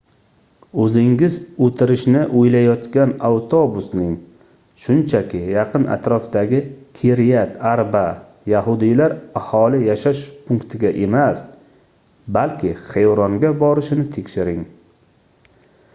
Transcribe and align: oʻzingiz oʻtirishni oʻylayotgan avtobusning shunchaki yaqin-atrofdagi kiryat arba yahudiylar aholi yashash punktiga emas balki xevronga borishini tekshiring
oʻzingiz 0.83 1.33
oʻtirishni 1.65 2.21
oʻylayotgan 2.43 3.11
avtobusning 3.27 4.13
shunchaki 4.85 5.41
yaqin-atrofdagi 5.57 6.61
kiryat 7.01 7.53
arba 7.73 8.03
yahudiylar 8.55 9.15
aholi 9.41 9.81
yashash 9.89 10.23
punktiga 10.47 10.93
emas 11.09 11.43
balki 12.39 12.73
xevronga 12.87 13.53
borishini 13.65 14.07
tekshiring 14.17 14.65